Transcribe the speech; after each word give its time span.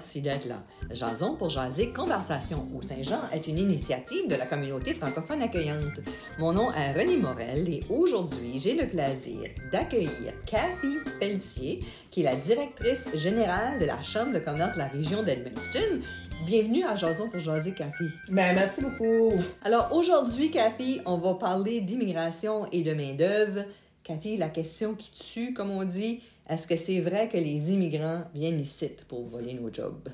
Merci 0.00 0.22
d'être 0.22 0.48
là. 0.48 0.56
Jason 0.92 1.34
pour 1.36 1.50
jaser 1.50 1.90
Conversation 1.90 2.66
au 2.74 2.80
Saint-Jean 2.80 3.20
est 3.34 3.46
une 3.48 3.58
initiative 3.58 4.28
de 4.28 4.34
la 4.34 4.46
communauté 4.46 4.94
francophone 4.94 5.42
accueillante. 5.42 6.00
Mon 6.38 6.54
nom 6.54 6.72
est 6.72 6.92
René 6.92 7.18
Morel 7.18 7.68
et 7.68 7.84
aujourd'hui, 7.90 8.58
j'ai 8.58 8.72
le 8.72 8.88
plaisir 8.88 9.42
d'accueillir 9.70 10.32
Cathy 10.46 10.96
Pelletier, 11.20 11.84
qui 12.10 12.22
est 12.22 12.24
la 12.24 12.34
directrice 12.34 13.14
générale 13.14 13.78
de 13.78 13.84
la 13.84 14.00
Chambre 14.00 14.32
de 14.32 14.38
commerce 14.38 14.72
de 14.72 14.78
la 14.78 14.88
région 14.88 15.22
d'Edmundston. 15.22 16.00
Bienvenue 16.46 16.84
à 16.84 16.96
Jason 16.96 17.28
pour 17.28 17.38
jaser, 17.38 17.72
Cathy. 17.72 18.08
Ben, 18.30 18.54
merci 18.54 18.80
beaucoup. 18.80 19.34
Alors 19.62 19.92
aujourd'hui, 19.92 20.50
Cathy, 20.50 21.02
on 21.04 21.18
va 21.18 21.34
parler 21.34 21.82
d'immigration 21.82 22.64
et 22.72 22.80
de 22.80 22.94
main-d'œuvre. 22.94 23.64
Cathy, 24.02 24.38
la 24.38 24.48
question 24.48 24.94
qui 24.94 25.12
tue, 25.12 25.52
comme 25.52 25.70
on 25.70 25.84
dit, 25.84 26.22
est-ce 26.50 26.66
que 26.66 26.76
c'est 26.76 27.00
vrai 27.00 27.28
que 27.28 27.36
les 27.36 27.72
immigrants 27.72 28.24
viennent 28.34 28.58
ici 28.58 28.90
pour 29.08 29.24
voler 29.24 29.54
nos 29.54 29.72
jobs? 29.72 30.08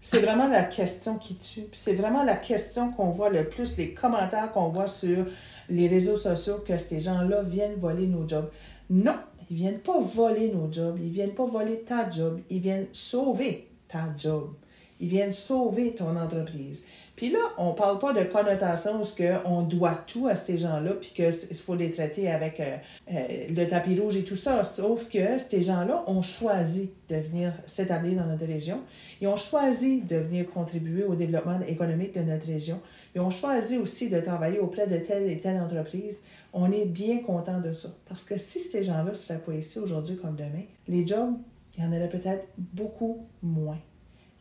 C'est 0.00 0.20
vraiment 0.20 0.46
la 0.46 0.62
question 0.62 1.18
qui 1.18 1.34
tue. 1.34 1.66
C'est 1.72 1.94
vraiment 1.94 2.22
la 2.22 2.36
question 2.36 2.92
qu'on 2.92 3.10
voit 3.10 3.30
le 3.30 3.48
plus, 3.48 3.76
les 3.76 3.92
commentaires 3.92 4.52
qu'on 4.52 4.68
voit 4.68 4.86
sur 4.86 5.26
les 5.68 5.88
réseaux 5.88 6.16
sociaux, 6.16 6.62
que 6.64 6.78
ces 6.78 7.00
gens-là 7.00 7.42
viennent 7.42 7.74
voler 7.74 8.06
nos 8.06 8.26
jobs. 8.26 8.48
Non, 8.88 9.16
ils 9.50 9.56
viennent 9.56 9.80
pas 9.80 9.98
voler 9.98 10.52
nos 10.52 10.72
jobs, 10.72 10.96
ils 11.00 11.10
viennent 11.10 11.34
pas 11.34 11.44
voler 11.44 11.80
ta 11.80 12.08
job, 12.08 12.40
ils 12.48 12.60
viennent 12.60 12.86
sauver 12.92 13.68
ta 13.88 14.14
job. 14.16 14.52
Ils 15.00 15.08
viennent 15.08 15.32
sauver 15.32 15.94
ton 15.94 16.16
entreprise. 16.16 16.86
Puis 17.18 17.30
là, 17.30 17.40
on 17.58 17.72
parle 17.72 17.98
pas 17.98 18.12
de 18.12 18.22
connotation 18.22 19.00
où 19.00 19.04
on 19.44 19.62
doit 19.62 19.96
tout 20.06 20.28
à 20.28 20.36
ces 20.36 20.56
gens-là, 20.56 20.92
puis 20.92 21.10
qu'il 21.10 21.56
faut 21.56 21.74
les 21.74 21.90
traiter 21.90 22.30
avec 22.30 22.60
euh, 22.60 22.76
euh, 23.10 23.46
le 23.48 23.66
tapis 23.66 23.98
rouge 23.98 24.16
et 24.16 24.22
tout 24.22 24.36
ça. 24.36 24.62
Sauf 24.62 25.08
que 25.08 25.36
ces 25.36 25.64
gens-là 25.64 26.04
ont 26.06 26.22
choisi 26.22 26.92
de 27.08 27.16
venir 27.16 27.52
s'établir 27.66 28.22
dans 28.22 28.26
notre 28.26 28.46
région. 28.46 28.82
Ils 29.20 29.26
ont 29.26 29.36
choisi 29.36 30.02
de 30.02 30.14
venir 30.14 30.48
contribuer 30.48 31.02
au 31.02 31.16
développement 31.16 31.58
économique 31.66 32.14
de 32.14 32.22
notre 32.22 32.46
région. 32.46 32.80
Ils 33.16 33.20
ont 33.20 33.30
choisi 33.30 33.78
aussi 33.78 34.08
de 34.10 34.20
travailler 34.20 34.60
auprès 34.60 34.86
de 34.86 34.98
telle 34.98 35.28
et 35.28 35.40
telle 35.40 35.60
entreprise. 35.60 36.22
On 36.52 36.70
est 36.70 36.86
bien 36.86 37.18
content 37.24 37.58
de 37.58 37.72
ça. 37.72 37.88
Parce 38.08 38.22
que 38.22 38.38
si 38.38 38.60
ces 38.60 38.84
gens-là 38.84 39.10
ne 39.10 39.14
seraient 39.14 39.40
pas 39.40 39.54
ici 39.54 39.80
aujourd'hui 39.80 40.14
comme 40.14 40.36
demain, 40.36 40.62
les 40.86 41.04
jobs, 41.04 41.34
il 41.76 41.82
y 41.82 41.84
en 41.84 41.90
aurait 41.90 42.08
peut-être 42.08 42.46
beaucoup 42.56 43.26
moins 43.42 43.78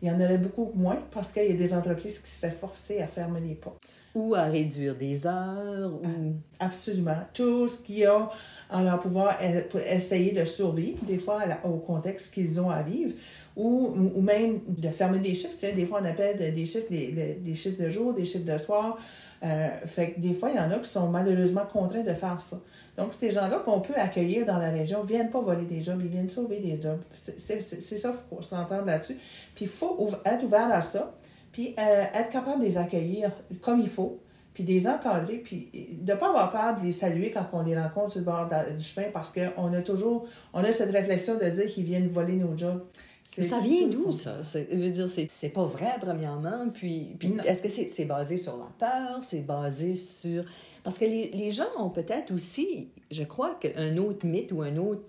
il 0.01 0.07
y 0.07 0.11
en 0.11 0.21
aurait 0.21 0.37
beaucoup 0.37 0.71
moins 0.75 0.99
parce 1.11 1.31
qu'il 1.33 1.49
y 1.49 1.53
a 1.53 1.55
des 1.55 1.73
entreprises 1.73 2.19
qui 2.19 2.29
seraient 2.29 2.51
forcées 2.51 3.01
à 3.01 3.07
fermer 3.07 3.41
les 3.41 3.55
portes. 3.55 3.81
Ou 4.15 4.35
à 4.35 4.45
réduire 4.45 4.95
des 4.95 5.27
heures. 5.27 5.93
Ou... 5.93 5.99
Ah, 6.03 6.65
absolument. 6.65 7.17
Tout 7.33 7.67
ce 7.67 7.79
qu'ils 7.81 8.07
ont 8.07 8.29
en 8.69 8.83
leur 8.83 8.99
pouvoir 8.99 9.37
pour 9.69 9.79
essayer 9.79 10.33
de 10.33 10.43
survivre, 10.43 11.03
des 11.05 11.17
fois 11.17 11.43
au 11.63 11.77
contexte 11.77 12.33
qu'ils 12.33 12.59
ont 12.59 12.69
à 12.69 12.83
vivre, 12.83 13.13
ou, 13.55 13.93
ou 14.15 14.21
même 14.21 14.59
de 14.67 14.87
fermer 14.89 15.19
des 15.19 15.33
chiffres. 15.33 15.55
des 15.59 15.85
fois, 15.85 16.01
on 16.01 16.05
appelle 16.05 16.37
des 16.53 16.65
chiffres 16.65 16.89
des, 16.89 17.39
des 17.41 17.55
chiffres 17.55 17.81
de 17.81 17.89
jour, 17.89 18.13
des 18.13 18.25
chiffres 18.25 18.45
de 18.45 18.57
soir. 18.57 18.97
Euh, 19.43 19.69
fait 19.85 20.11
que 20.11 20.19
des 20.19 20.33
fois, 20.33 20.49
il 20.49 20.55
y 20.55 20.59
en 20.59 20.71
a 20.71 20.79
qui 20.79 20.89
sont 20.89 21.09
malheureusement 21.09 21.65
contraints 21.71 22.03
de 22.03 22.13
faire 22.13 22.41
ça. 22.41 22.59
Donc, 22.97 23.13
ces 23.13 23.31
gens-là 23.31 23.59
qu'on 23.59 23.79
peut 23.79 23.93
accueillir 23.95 24.45
dans 24.45 24.57
la 24.57 24.71
région 24.71 25.03
ne 25.03 25.07
viennent 25.07 25.29
pas 25.29 25.41
voler 25.41 25.65
des 25.65 25.83
jobs, 25.83 26.01
ils 26.01 26.09
viennent 26.09 26.29
sauver 26.29 26.59
des 26.59 26.81
jobs. 26.81 26.99
C'est 27.13 27.59
ça, 27.59 28.11
il 28.11 28.35
faut 28.35 28.41
s'entendre 28.41 28.85
là-dessus. 28.85 29.17
Puis, 29.53 29.65
il 29.65 29.67
faut 29.67 30.09
être 30.25 30.43
ouvert 30.43 30.71
à 30.71 30.81
ça, 30.81 31.13
puis 31.57 31.73
euh, 31.79 32.03
être 32.13 32.29
capable 32.29 32.59
de 32.59 32.65
les 32.65 32.77
accueillir 32.77 33.31
comme 33.61 33.79
il 33.79 33.89
faut, 33.89 34.19
puis 34.53 34.63
de 34.63 34.69
les 34.69 34.87
encadrer, 34.87 35.37
puis 35.37 35.67
de 36.03 36.11
ne 36.11 36.15
pas 36.15 36.29
avoir 36.29 36.51
peur 36.51 36.79
de 36.79 36.85
les 36.85 36.91
saluer 36.91 37.31
quand 37.31 37.47
on 37.51 37.63
les 37.63 37.75
rencontre 37.75 38.11
sur 38.11 38.19
le 38.19 38.25
bord 38.25 38.47
du 38.77 38.83
chemin, 38.83 39.07
parce 39.11 39.33
qu'on 39.33 39.73
a 39.73 39.81
toujours, 39.81 40.27
on 40.53 40.59
a 40.59 40.71
cette 40.71 40.91
réflexion 40.91 41.39
de 41.39 41.49
dire 41.49 41.65
qu'ils 41.65 41.85
viennent 41.85 42.09
voler 42.09 42.35
nos 42.35 42.55
jobs. 42.55 42.85
Ça 43.23 43.59
vient 43.59 43.87
d'où, 43.87 44.11
ça? 44.11 44.35
Je 44.43 44.77
veux 44.77 44.89
dire, 44.91 45.09
c'est 45.29 45.49
pas 45.49 45.65
vrai, 45.65 45.95
premièrement. 45.99 46.69
Puis, 46.71 47.15
puis 47.17 47.33
est-ce 47.43 47.63
que 47.63 47.69
c'est 47.69 48.05
basé 48.05 48.37
sur 48.37 48.55
la 48.57 48.69
peur? 48.77 49.23
C'est 49.23 49.41
basé 49.41 49.95
sur... 49.95 50.43
Parce 50.83 50.99
que 50.99 51.05
les, 51.05 51.31
les 51.31 51.49
gens 51.49 51.65
ont 51.79 51.89
peut-être 51.89 52.31
aussi, 52.31 52.89
je 53.09 53.23
crois 53.23 53.57
qu'un 53.59 53.97
autre 53.97 54.27
mythe 54.27 54.51
ou 54.51 54.61
un 54.61 54.77
autre 54.77 55.01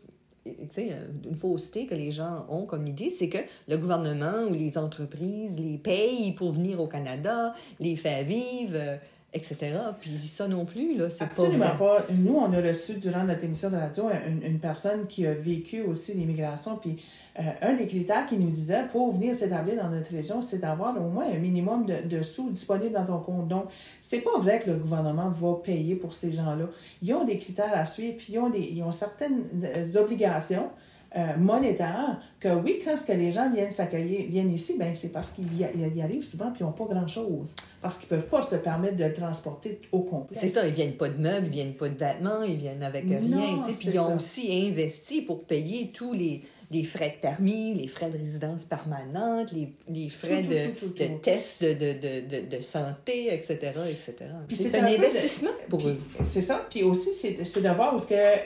une 1.24 1.36
fausseté 1.36 1.86
que 1.86 1.94
les 1.94 2.12
gens 2.12 2.46
ont 2.48 2.64
comme 2.64 2.86
idée, 2.86 3.10
c'est 3.10 3.28
que 3.28 3.38
le 3.68 3.76
gouvernement 3.76 4.44
ou 4.48 4.54
les 4.54 4.78
entreprises 4.78 5.58
les 5.58 5.78
payent 5.78 6.32
pour 6.32 6.52
venir 6.52 6.80
au 6.80 6.86
Canada, 6.86 7.54
les 7.80 7.96
faire 7.96 8.24
vivre, 8.24 8.74
euh, 8.74 8.96
etc. 9.32 9.56
Puis 10.00 10.26
ça 10.26 10.48
non 10.48 10.64
plus, 10.64 10.96
là, 10.96 11.10
c'est 11.10 11.18
pas 11.18 11.24
Absolument 11.26 11.76
pas. 11.76 12.06
Nous, 12.10 12.34
on 12.34 12.52
a 12.52 12.60
reçu 12.60 12.94
durant 12.94 13.24
notre 13.24 13.44
émission 13.44 13.70
de 13.70 13.76
radio 13.76 14.08
une, 14.26 14.42
une 14.42 14.58
personne 14.58 15.06
qui 15.06 15.26
a 15.26 15.34
vécu 15.34 15.82
aussi 15.82 16.14
l'immigration, 16.14 16.76
puis 16.76 16.98
euh, 17.38 17.42
un 17.62 17.74
des 17.74 17.86
critères 17.86 18.26
qui 18.26 18.36
nous 18.36 18.50
disait 18.50 18.86
pour 18.90 19.12
venir 19.12 19.32
s'établir 19.32 19.80
dans 19.80 19.90
notre 19.90 20.10
région, 20.10 20.42
c'est 20.42 20.58
d'avoir 20.58 20.96
au 21.00 21.08
moins 21.08 21.26
un 21.30 21.38
minimum 21.38 21.86
de, 21.86 22.22
sous 22.22 22.50
disponibles 22.50 22.94
dans 22.94 23.04
ton 23.04 23.18
compte. 23.20 23.46
Donc, 23.46 23.66
c'est 24.02 24.22
pas 24.22 24.38
vrai 24.38 24.58
que 24.58 24.70
le 24.70 24.76
gouvernement 24.76 25.28
va 25.28 25.54
payer 25.62 25.94
pour 25.94 26.14
ces 26.14 26.32
gens-là. 26.32 26.64
Ils 27.02 27.14
ont 27.14 27.24
des 27.24 27.38
critères 27.38 27.72
à 27.72 27.86
suivre, 27.86 28.16
puis 28.16 28.32
ils 28.32 28.38
ont, 28.40 28.50
des, 28.50 28.60
ils 28.60 28.82
ont 28.82 28.90
certaines 28.90 29.44
euh, 29.62 30.02
obligations. 30.02 30.68
Euh, 31.16 31.38
monétaires 31.38 32.20
que 32.38 32.48
oui, 32.48 32.82
quand 32.84 32.94
ce 32.94 33.06
que 33.06 33.12
les 33.12 33.32
gens 33.32 33.50
viennent 33.50 33.70
s'accueillir, 33.70 34.26
viennent 34.28 34.52
ici, 34.52 34.76
ben 34.78 34.92
c'est 34.94 35.08
parce 35.08 35.30
qu'ils 35.30 35.46
y, 35.56 36.02
arrivent 36.02 36.24
souvent 36.24 36.50
puis 36.50 36.60
ils 36.60 36.64
n'ont 36.64 36.72
pas 36.72 36.84
grand-chose. 36.84 37.54
Parce 37.80 37.96
qu'ils 37.96 38.12
ne 38.12 38.20
peuvent 38.20 38.28
pas 38.28 38.42
se 38.42 38.56
permettre 38.56 38.96
de 38.96 39.04
le 39.04 39.14
transporter 39.14 39.80
au 39.90 40.00
complet. 40.00 40.36
C'est 40.38 40.48
ça, 40.48 40.66
ils 40.66 40.74
viennent 40.74 40.98
pas 40.98 41.08
de 41.08 41.16
meubles, 41.16 41.46
ils 41.46 41.52
viennent 41.52 41.72
pas 41.72 41.88
de 41.88 41.96
vêtements, 41.96 42.42
ils 42.42 42.56
viennent 42.56 42.82
avec 42.82 43.06
rien. 43.08 43.58
Puis 43.78 43.88
ils 43.88 43.98
ont 43.98 44.16
aussi 44.16 44.68
investi 44.70 45.22
pour 45.22 45.44
payer 45.44 45.92
tous 45.94 46.12
les, 46.12 46.42
les 46.70 46.84
frais 46.84 47.14
de 47.16 47.20
permis, 47.20 47.74
les 47.74 47.86
frais 47.86 48.10
de 48.10 48.18
résidence 48.18 48.66
permanente, 48.66 49.52
les, 49.52 49.72
les 49.88 50.08
frais 50.10 50.42
de, 50.42 50.48
de 50.48 51.18
tests 51.18 51.62
de, 51.62 51.72
de, 51.72 52.46
de, 52.46 52.60
santé, 52.60 53.32
etc. 53.32 53.72
etc. 53.88 54.14
C'est 54.50 54.74
un, 54.74 54.84
investissement 54.84 55.50
pour 55.70 55.86
eux. 55.88 55.98
C'est 56.22 56.42
ça. 56.42 56.66
Puis 56.68 56.82
aussi, 56.82 57.14
c'est 57.14 57.62
de 57.62 57.68
voir 57.70 57.96
que, 57.96 58.12
euh, 58.12 58.36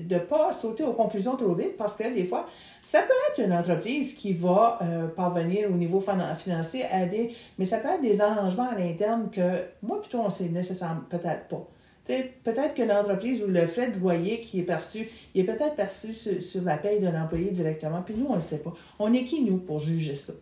de 0.00 0.14
ne 0.14 0.20
pas 0.20 0.52
sauter 0.52 0.84
aux 0.84 0.92
conclusions 0.92 1.36
trop 1.36 1.54
vite 1.54 1.76
parce 1.76 1.96
que 1.96 2.14
des 2.14 2.24
fois, 2.24 2.48
ça 2.80 3.02
peut 3.02 3.14
être 3.32 3.44
une 3.46 3.52
entreprise 3.52 4.14
qui 4.14 4.32
va 4.32 4.78
euh, 4.82 5.08
parvenir 5.08 5.68
au 5.68 5.74
niveau 5.74 6.00
financier 6.00 6.84
à 6.84 7.04
aider, 7.04 7.34
mais 7.58 7.64
ça 7.64 7.78
peut 7.78 7.88
être 7.88 8.00
des 8.00 8.20
arrangements 8.20 8.70
à 8.70 8.78
l'interne 8.78 9.28
que 9.30 9.40
moi, 9.82 10.00
plutôt, 10.00 10.20
on 10.20 10.30
sait 10.30 10.48
nécessairement 10.48 11.02
peut-être 11.10 11.48
pas 11.48 11.66
peut-être 12.06 12.74
que 12.74 12.82
l'entreprise 12.82 13.42
ou 13.42 13.48
le 13.48 13.66
frais 13.66 13.90
de 13.90 13.98
loyer 13.98 14.40
qui 14.40 14.60
est 14.60 14.64
perçu, 14.64 15.08
il 15.34 15.42
est 15.42 15.44
peut-être 15.44 15.76
perçu 15.76 16.14
sur, 16.14 16.62
la 16.62 16.76
paye 16.76 17.00
de 17.00 17.08
l'employé 17.08 17.50
directement, 17.50 18.02
puis 18.02 18.14
nous, 18.16 18.26
on 18.26 18.32
ne 18.32 18.36
le 18.36 18.42
sait 18.42 18.58
pas. 18.58 18.72
On 18.98 19.12
est 19.12 19.24
qui, 19.24 19.42
nous, 19.42 19.58
pour 19.58 19.78
juger 19.78 20.16
ça? 20.16 20.32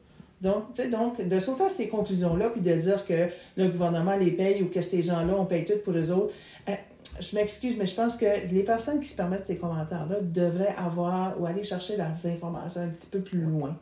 Donc, 0.41 0.75
donc 0.91 1.21
de 1.21 1.39
sauter 1.39 1.65
à 1.65 1.69
ces 1.69 1.89
conclusions-là, 1.89 2.49
puis 2.49 2.63
de 2.63 2.75
dire 2.75 3.05
que 3.05 3.29
le 3.57 3.69
gouvernement 3.69 4.17
les 4.17 4.31
paye 4.31 4.63
ou 4.63 4.69
que 4.69 4.81
ces 4.81 5.03
gens-là, 5.03 5.35
on 5.39 5.45
paye 5.45 5.67
tout 5.67 5.79
pour 5.85 5.93
eux 5.95 6.11
autres, 6.11 6.33
euh, 6.69 6.75
je 7.21 7.37
m'excuse, 7.37 7.77
mais 7.77 7.87
je 7.87 7.95
pense 7.95 8.17
que 8.17 8.27
les 8.51 8.63
personnes 8.63 9.01
qui 9.01 9.09
se 9.09 9.17
permettent 9.17 9.47
ces 9.47 9.59
commentaires-là 9.59 10.21
devraient 10.23 10.75
avoir 10.79 11.39
ou 11.41 11.45
aller 11.45 11.65
chercher 11.65 11.97
leurs 11.97 12.25
informations 12.25 12.83
un 12.83 12.89
petit 12.89 13.09
peu 13.09 13.21
plus 13.21 13.41
loin. 13.41 13.77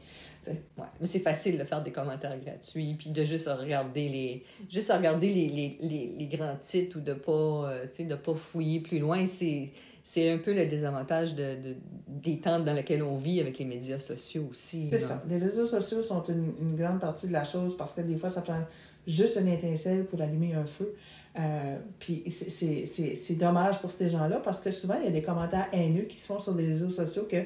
Ouais. 0.51 0.85
Mais 1.01 1.07
c'est 1.07 1.21
facile 1.21 1.59
de 1.59 1.65
faire 1.65 1.83
des 1.83 1.93
commentaires 1.93 2.39
gratuits, 2.39 2.95
puis 2.99 3.11
de 3.11 3.25
juste 3.25 3.49
regarder 3.49 4.09
les, 4.09 4.43
juste 4.69 4.93
regarder 4.93 5.33
les, 5.33 5.49
les, 5.49 5.79
les, 5.81 6.15
les 6.19 6.27
grands 6.27 6.57
titres 6.57 6.99
ou 6.99 7.01
de 7.01 7.15
pas, 7.15 7.33
euh, 7.33 7.87
de 7.87 8.15
pas 8.15 8.35
fouiller 8.35 8.81
plus 8.81 8.99
loin. 8.99 9.27
C'est, 9.27 9.71
c'est 10.03 10.31
un 10.31 10.39
peu 10.39 10.55
le 10.55 10.67
désavantage 10.67 11.35
de, 11.35 11.57
de, 11.63 11.77
des 12.07 12.39
temps 12.39 12.61
dans 12.61 12.73
lesquels 12.73 13.03
on 13.03 13.15
vit 13.15 13.41
avec 13.41 13.59
les 13.59 13.67
médias 13.67 13.99
sociaux 13.99 14.47
aussi. 14.51 14.89
C'est 14.91 15.01
ça. 15.01 15.23
Les 15.29 15.39
réseaux 15.39 15.67
sociaux 15.67 16.01
sont 16.03 16.23
une, 16.25 16.55
une, 16.61 16.77
grande 16.77 17.01
partie 17.01 17.27
de 17.27 17.33
la 17.33 17.45
chose 17.45 17.77
parce 17.77 17.93
que 17.93 18.01
des 18.01 18.17
fois, 18.17 18.31
ça 18.31 18.41
prend 18.41 18.63
juste 19.07 19.37
une 19.37 19.49
étincelle 19.49 20.07
pour 20.07 20.21
allumer 20.23 20.55
un 20.55 20.65
feu. 20.65 20.95
Euh, 21.39 21.77
puis 21.99 22.25
c'est 22.31 23.35
dommage 23.35 23.81
pour 23.81 23.91
ces 23.91 24.11
gens-là 24.11 24.41
parce 24.43 24.61
que 24.61 24.71
souvent, 24.71 24.97
il 24.99 25.05
y 25.05 25.09
a 25.09 25.11
des 25.11 25.23
commentaires 25.23 25.69
haineux 25.73 26.05
qui 26.05 26.19
se 26.19 26.27
font 26.27 26.41
sur 26.41 26.55
les 26.55 26.67
réseaux 26.67 26.91
sociaux 26.91 27.29
que 27.31 27.45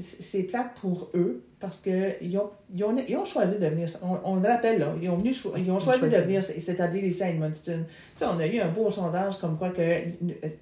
c'est 0.00 0.44
plate 0.44 0.74
pour 0.80 1.10
eux 1.14 1.44
parce 1.60 1.80
qu'ils 1.80 2.38
ont, 2.38 2.50
ils 2.74 2.84
ont, 2.84 2.96
ils 3.06 3.16
ont, 3.16 3.24
choisi 3.24 3.58
de 3.58 3.66
venir, 3.66 3.88
on, 4.24 4.36
le 4.36 4.48
rappelle, 4.48 4.78
là, 4.78 4.94
ils 5.00 5.10
ont, 5.10 5.18
venu, 5.18 5.32
ils 5.56 5.70
ont 5.70 5.78
choisi 5.78 6.04
de 6.04 6.16
venir 6.16 6.42
s'établir 6.42 7.04
ici 7.04 7.22
à 7.22 7.30
Edmundston. 7.30 7.84
Tu 7.86 7.94
sais, 8.16 8.24
on 8.24 8.38
a 8.38 8.46
eu 8.46 8.60
un 8.60 8.68
beau 8.68 8.90
sondage 8.90 9.38
comme 9.38 9.58
quoi 9.58 9.70
que 9.70 9.82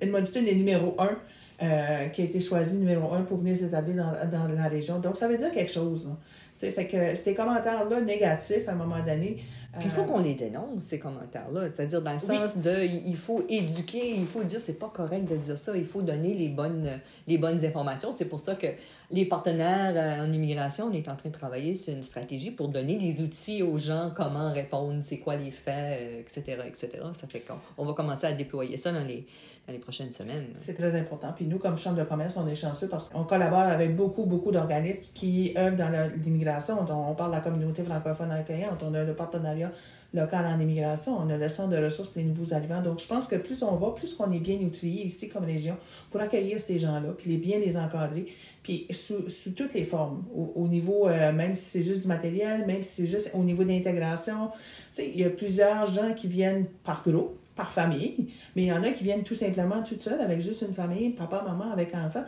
Edmundston 0.01 0.45
est 0.47 0.55
numéro 0.55 0.97
un, 0.99 1.17
euh, 1.63 2.09
qui 2.09 2.23
a 2.23 2.25
été 2.25 2.41
choisi 2.41 2.79
numéro 2.79 3.13
un 3.13 3.23
pour 3.23 3.39
venir 3.39 3.57
s'établir 3.57 3.97
dans, 3.97 4.31
dans, 4.31 4.49
la 4.53 4.69
région. 4.69 4.99
Donc, 4.99 5.17
ça 5.17 5.29
veut 5.29 5.39
dire 5.39 5.53
quelque 5.53 5.73
chose. 5.73 6.09
Sais, 6.57 6.73
fait 6.73 6.89
que 6.89 7.15
ces 7.15 7.35
commentaires-là 7.35 8.01
négatifs, 8.01 8.69
à 8.69 8.73
un 8.73 8.75
moment 8.75 8.99
donné, 9.07 9.39
Puis 9.79 9.89
il 9.89 9.91
faut 9.91 10.05
qu'on 10.05 10.21
les 10.21 10.35
dénonce, 10.35 10.83
ces 10.85 10.99
commentaires-là. 10.99 11.69
C'est-à-dire 11.75 12.03
dans 12.03 12.13
le 12.13 12.19
sens 12.19 12.59
de, 12.59 12.85
il 13.07 13.17
faut 13.17 13.45
éduquer, 13.49 14.15
il 14.17 14.27
faut 14.27 14.43
dire, 14.43 14.61
c'est 14.61 14.79
pas 14.79 14.91
correct 14.93 15.25
de 15.31 15.37
dire 15.37 15.59
ça, 15.59 15.77
il 15.77 15.87
faut 15.87 16.03
donner 16.03 16.35
les 16.35 16.49
bonnes, 16.49 16.89
les 17.27 17.39
bonnes 17.39 17.65
informations. 17.65 18.13
C'est 18.13 18.29
pour 18.29 18.39
ça 18.39 18.55
que 18.55 18.67
les 19.11 19.25
partenaires 19.25 19.95
euh, 19.97 20.27
en 20.27 20.33
immigration, 20.33 20.87
on 20.91 20.93
est 20.93 21.09
en 21.09 21.17
train 21.17 21.31
de 21.31 21.35
travailler 21.35 21.75
sur 21.75 21.95
une 21.95 22.03
stratégie 22.03 22.51
pour 22.51 22.69
donner 22.69 22.99
les 22.99 23.23
outils 23.23 23.63
aux 23.63 23.79
gens, 23.79 24.13
comment 24.15 24.53
répondre, 24.53 24.99
c'est 25.01 25.19
quoi 25.19 25.37
les 25.37 25.51
faits, 25.51 26.21
etc., 26.21 26.63
etc. 26.67 26.89
Ça 27.15 27.27
fait 27.27 27.41
qu'on 27.41 27.55
on 27.79 27.87
va 27.87 27.95
commencer 27.95 28.27
à 28.27 28.33
déployer 28.33 28.77
ça 28.77 28.93
dans 28.93 29.05
les, 29.05 29.27
dans 29.67 29.73
les 29.73 29.79
prochaines 29.79 30.13
semaines. 30.13 30.47
C'est 30.55 30.75
très 30.75 30.95
important. 30.95 31.33
Puis 31.35 31.47
nous, 31.47 31.59
comme 31.59 31.79
Chambre 31.79 31.97
de 31.97 32.05
commerce, 32.05 32.37
on 32.37 32.47
est 32.49 32.55
chanceux 32.55 32.89
parce 32.89 33.09
qu'on 33.09 33.25
collabore 33.25 33.61
avec 33.61 33.97
beaucoup, 33.97 34.27
beaucoup 34.27 34.51
d'organismes 34.51 35.05
qui 35.15 35.55
œuvrent 35.57 35.77
dans 35.77 36.13
l'immigration. 36.23 36.79
On 36.81 37.15
parle 37.15 37.31
de 37.31 37.37
la 37.37 37.43
communauté 37.43 37.85
francophone 37.85 38.31
accueillante, 38.31 38.83
on 38.83 38.93
a 38.95 39.05
le 39.05 39.15
partenariat 39.15 39.68
local 40.15 40.47
en 40.47 40.59
immigration, 40.59 41.19
on 41.19 41.29
a 41.29 41.37
le 41.37 41.49
centre 41.49 41.71
de 41.71 41.85
ressources 41.85 42.09
pour 42.09 42.23
les 42.23 42.29
nouveaux 42.29 42.55
arrivants. 42.55 42.81
Donc, 42.81 43.01
je 43.01 43.07
pense 43.07 43.27
que 43.27 43.37
plus 43.37 43.63
on 43.63 43.77
va, 43.77 43.91
plus 43.91 44.17
on 44.19 44.33
est 44.33 44.39
bien 44.39 44.57
outillé 44.57 45.05
ici 45.05 45.29
comme 45.29 45.45
région 45.45 45.77
pour 46.11 46.21
accueillir 46.21 46.59
ces 46.59 46.79
gens-là, 46.79 47.13
puis 47.17 47.31
les 47.31 47.37
bien 47.37 47.59
les 47.59 47.77
encadrer, 47.77 48.27
puis 48.63 48.87
sous, 48.91 49.25
toutes 49.55 49.75
les 49.75 49.85
formes, 49.85 50.25
au, 50.35 50.67
niveau, 50.67 51.09
euh, 51.09 51.33
même 51.33 51.55
si 51.55 51.65
c'est 51.65 51.83
juste 51.83 52.03
du 52.03 52.09
matériel, 52.09 52.67
même 52.67 52.83
si 52.83 53.03
c'est 53.03 53.07
juste 53.07 53.33
au 53.35 53.45
niveau 53.45 53.65
d'intégration. 53.65 54.49
Tu 54.49 54.63
sais, 54.93 55.11
il 55.15 55.21
y 55.21 55.25
a 55.25 55.31
plusieurs 55.31 55.87
gens 55.87 56.15
qui 56.15 56.27
viennent 56.27 56.67
par 56.85 57.03
groupe, 57.03 57.39
par 57.55 57.71
famille, 57.71 58.29
mais 58.57 58.63
il 58.63 58.69
y 58.69 58.73
en 58.73 58.83
a 58.85 58.91
qui 58.91 59.05
viennent 59.05 59.25
tout 59.25 59.35
simplement 59.35 59.83
tout 59.83 59.97
seuls 59.99 60.21
avec 60.21 60.41
juste 60.41 60.63
une 60.63 60.75
famille, 60.75 61.11
papa, 61.11 61.45
maman, 61.47 61.71
avec 61.73 61.95
enfant. 61.95 62.25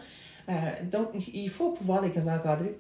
Euh, 0.49 0.53
donc, 0.91 1.09
il 1.33 1.49
faut 1.49 1.71
pouvoir 1.71 2.03
les 2.03 2.29
encadrer. 2.29 2.79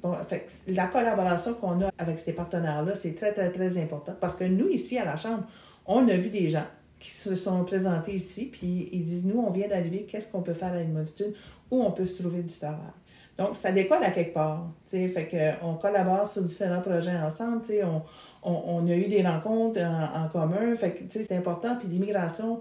la 0.66 0.86
collaboration 0.86 1.54
qu'on 1.54 1.82
a 1.82 1.90
avec 1.98 2.18
ces 2.18 2.32
partenaires-là, 2.32 2.94
c'est 2.94 3.14
très, 3.14 3.32
très, 3.32 3.50
très 3.50 3.78
important 3.78 4.14
parce 4.20 4.36
que 4.36 4.44
nous, 4.44 4.68
ici, 4.68 4.98
à 4.98 5.04
la 5.04 5.16
Chambre, 5.16 5.44
on 5.86 6.08
a 6.08 6.16
vu 6.16 6.30
des 6.30 6.48
gens 6.48 6.66
qui 6.98 7.10
se 7.10 7.34
sont 7.34 7.64
présentés 7.64 8.14
ici, 8.14 8.46
puis 8.52 8.88
ils 8.92 9.04
disent, 9.04 9.24
nous, 9.24 9.40
on 9.40 9.50
vient 9.50 9.68
d'arriver, 9.68 10.06
qu'est-ce 10.08 10.28
qu'on 10.28 10.42
peut 10.42 10.52
faire 10.52 10.72
à 10.72 10.80
une 10.80 10.92
multitude, 10.92 11.34
où 11.70 11.82
on 11.82 11.92
peut 11.92 12.06
se 12.06 12.20
trouver 12.22 12.42
du 12.42 12.52
travail? 12.52 12.92
Donc, 13.38 13.56
ça 13.56 13.72
décolle 13.72 14.04
à 14.04 14.10
quelque 14.10 14.34
part. 14.34 14.68
Fait 14.86 15.56
qu'on 15.60 15.74
collabore 15.74 16.26
sur 16.26 16.42
différents 16.42 16.82
projets 16.82 17.16
ensemble. 17.16 17.62
On, 17.82 18.02
on, 18.42 18.62
on, 18.66 18.86
a 18.86 18.94
eu 18.94 19.08
des 19.08 19.26
rencontres 19.26 19.80
en, 19.80 20.28
commun. 20.28 20.76
Fait 20.76 21.06
c'est 21.10 21.34
important. 21.34 21.76
Puis 21.76 21.88
l'immigration, 21.88 22.60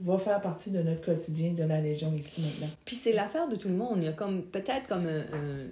va 0.00 0.18
faire 0.18 0.40
partie 0.40 0.70
de 0.70 0.82
notre 0.82 1.02
quotidien 1.02 1.52
de 1.52 1.64
la 1.64 1.80
Légion 1.80 2.12
ici 2.14 2.42
maintenant. 2.42 2.74
Puis 2.84 2.96
c'est 2.96 3.12
l'affaire 3.12 3.48
de 3.48 3.56
tout 3.56 3.68
le 3.68 3.74
monde. 3.74 3.98
Il 3.98 4.04
y 4.04 4.08
a 4.08 4.12
comme 4.12 4.42
peut-être 4.42 4.86
comme 4.86 5.06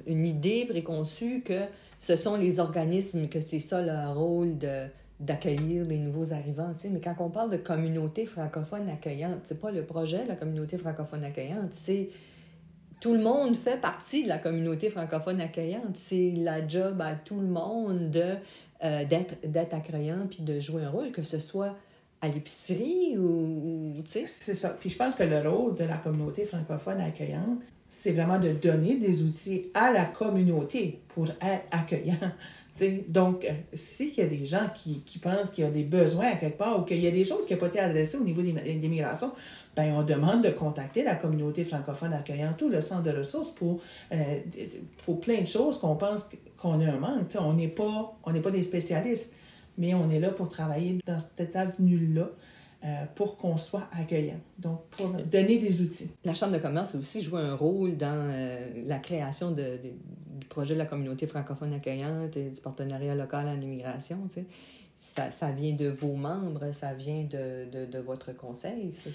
une 0.06 0.26
idée 0.26 0.66
préconçue 0.66 1.42
que 1.42 1.64
ce 1.98 2.16
sont 2.16 2.36
les 2.36 2.60
organismes, 2.60 3.28
que 3.28 3.40
c'est 3.40 3.60
ça 3.60 3.82
leur 3.82 4.16
rôle 4.16 4.58
de 4.58 4.86
d'accueillir 5.20 5.84
les 5.84 5.98
nouveaux 5.98 6.32
arrivants, 6.32 6.72
tu 6.74 6.82
sais. 6.82 6.90
mais 6.90 7.00
quand 7.00 7.16
on 7.18 7.28
parle 7.28 7.50
de 7.50 7.56
communauté 7.56 8.24
francophone 8.24 8.88
accueillante, 8.88 9.40
c'est 9.42 9.60
pas 9.60 9.72
le 9.72 9.84
projet 9.84 10.22
de 10.22 10.28
la 10.28 10.36
communauté 10.36 10.78
francophone 10.78 11.24
accueillante, 11.24 11.72
c'est 11.72 12.10
tout 13.00 13.14
le 13.14 13.20
monde 13.20 13.56
fait 13.56 13.80
partie 13.80 14.24
de 14.24 14.28
la 14.28 14.38
communauté 14.38 14.90
francophone 14.90 15.40
accueillante. 15.40 15.96
C'est 15.96 16.32
la 16.36 16.66
job 16.66 17.00
à 17.00 17.14
tout 17.14 17.40
le 17.40 17.46
monde 17.46 18.10
de 18.10 18.34
euh, 18.84 19.04
d'être 19.04 19.74
accueillant 19.74 20.26
puis 20.28 20.42
de 20.42 20.60
jouer 20.60 20.84
un 20.84 20.90
rôle, 20.90 21.12
que 21.12 21.22
ce 21.22 21.38
soit 21.38 21.76
à 22.20 22.28
l'épicerie 22.28 23.16
ou, 23.16 23.94
tu 24.04 24.10
sais? 24.10 24.24
C'est 24.26 24.54
ça. 24.54 24.70
Puis 24.70 24.90
je 24.90 24.96
pense 24.96 25.14
que 25.14 25.22
le 25.22 25.48
rôle 25.48 25.74
de 25.76 25.84
la 25.84 25.96
communauté 25.96 26.44
francophone 26.44 27.00
accueillante, 27.00 27.60
c'est 27.88 28.12
vraiment 28.12 28.38
de 28.38 28.52
donner 28.52 28.96
des 28.96 29.22
outils 29.22 29.70
à 29.74 29.92
la 29.92 30.04
communauté 30.04 31.00
pour 31.14 31.26
être 31.26 31.64
accueillant. 31.70 32.16
donc, 33.08 33.44
euh, 33.44 33.52
s'il 33.72 34.14
y 34.14 34.20
a 34.20 34.26
des 34.26 34.46
gens 34.46 34.68
qui, 34.74 35.00
qui 35.00 35.18
pensent 35.18 35.50
qu'il 35.50 35.64
y 35.64 35.66
a 35.66 35.70
des 35.70 35.84
besoins 35.84 36.26
à 36.26 36.36
quelque 36.36 36.58
part 36.58 36.80
ou 36.80 36.82
qu'il 36.82 37.00
y 37.00 37.06
a 37.06 37.10
des 37.10 37.24
choses 37.24 37.46
qui 37.46 37.54
n'ont 37.54 37.60
pas 37.60 37.66
été 37.66 37.80
adressées 37.80 38.16
au 38.16 38.24
niveau 38.24 38.42
des, 38.42 38.88
migrations, 38.88 39.32
ben 39.76 39.94
on 39.96 40.02
demande 40.02 40.42
de 40.42 40.50
contacter 40.50 41.02
la 41.02 41.14
communauté 41.14 41.64
francophone 41.64 42.12
accueillante 42.12 42.60
ou 42.62 42.68
le 42.68 42.80
centre 42.80 43.04
de 43.04 43.16
ressources 43.16 43.50
pour, 43.50 43.80
euh, 44.12 44.40
pour 45.04 45.20
plein 45.20 45.40
de 45.40 45.46
choses 45.46 45.78
qu'on 45.78 45.96
pense 45.96 46.28
qu'on 46.56 46.80
a 46.80 46.90
un 46.90 46.98
manque. 46.98 47.34
on 47.38 47.54
n'est 47.54 47.68
pas, 47.68 48.16
pas 48.24 48.50
des 48.50 48.62
spécialistes 48.62 49.34
mais 49.78 49.94
on 49.94 50.10
est 50.10 50.20
là 50.20 50.30
pour 50.30 50.48
travailler 50.48 50.98
dans 51.06 51.18
cette 51.20 51.56
avenue-là. 51.56 52.30
Euh, 52.84 53.06
pour 53.16 53.36
qu'on 53.38 53.56
soit 53.56 53.88
accueillant, 53.90 54.38
donc 54.56 54.84
pour 54.90 55.08
donner 55.08 55.58
des 55.58 55.82
outils. 55.82 56.12
La 56.24 56.32
Chambre 56.32 56.52
de 56.52 56.58
commerce 56.58 56.94
a 56.94 56.98
aussi 56.98 57.22
joué 57.22 57.40
un 57.40 57.56
rôle 57.56 57.96
dans 57.96 58.30
euh, 58.30 58.84
la 58.86 59.00
création 59.00 59.50
du 59.50 59.66
projet 60.48 60.74
de 60.74 60.78
la 60.78 60.86
communauté 60.86 61.26
francophone 61.26 61.72
accueillante 61.72 62.36
et 62.36 62.50
du 62.50 62.60
partenariat 62.60 63.16
local 63.16 63.48
en 63.48 63.60
immigration. 63.60 64.28
Ça, 64.94 65.50
vient 65.50 65.74
de 65.74 65.88
vos 65.88 66.14
membres, 66.14 66.70
ça 66.70 66.94
vient 66.94 67.24
de 67.24 67.98
votre 67.98 68.30
conseil. 68.36 68.92
Ça, 68.92 69.10